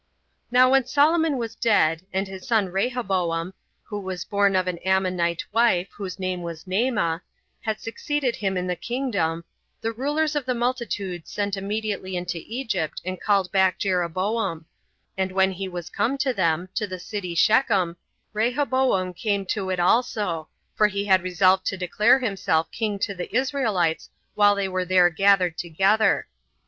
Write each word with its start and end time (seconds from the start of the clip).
1. 0.49 0.59
Now 0.59 0.71
when 0.71 0.83
Solomon 0.85 1.37
was 1.37 1.53
dead, 1.53 2.01
and 2.11 2.27
his 2.27 2.47
son 2.47 2.69
Rehoboam 2.69 3.53
[who 3.83 3.99
was 3.99 4.25
born 4.25 4.55
of 4.55 4.65
an 4.65 4.79
Ammonite 4.79 5.45
wife; 5.53 5.89
whose 5.93 6.17
name 6.17 6.41
was 6.41 6.63
Naamah] 6.63 7.21
had 7.59 7.79
succeeded 7.79 8.35
him 8.37 8.57
in 8.57 8.65
the 8.65 8.75
kingdom, 8.75 9.43
the 9.79 9.91
rulers 9.91 10.35
of 10.35 10.45
the 10.47 10.55
multitude 10.55 11.27
sent 11.27 11.55
immediately 11.55 12.15
into 12.15 12.41
Egypt, 12.47 12.99
and 13.05 13.21
called 13.21 13.51
back 13.51 13.77
Jeroboam; 13.77 14.65
and 15.19 15.31
when 15.31 15.51
he 15.51 15.67
was 15.67 15.91
come 15.91 16.17
to 16.17 16.33
them, 16.33 16.69
to 16.73 16.87
the 16.87 16.97
city 16.97 17.35
Shethem, 17.35 17.95
Rehoboam 18.33 19.13
came 19.13 19.45
to 19.53 19.69
it 19.69 19.79
also, 19.79 20.47
for 20.73 20.87
he 20.87 21.05
had 21.05 21.21
resolved 21.21 21.63
to 21.67 21.77
declare 21.77 22.17
himself 22.17 22.71
king 22.71 22.97
to 22.97 23.13
the 23.13 23.31
Israelites 23.37 24.09
while 24.33 24.55
they 24.55 24.67
were 24.67 24.83
there 24.85 25.11
gathered 25.11 25.59
together. 25.59 26.25